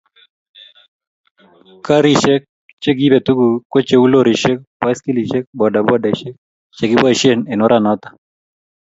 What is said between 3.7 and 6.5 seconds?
ko cheu lorishek, baskilishek, bodabodaishek